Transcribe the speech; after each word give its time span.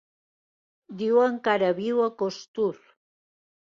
Diuen 1.01 1.37
que 1.47 1.53
ara 1.57 1.71
viu 1.83 2.03
a 2.09 2.11
Costur. 2.23 2.73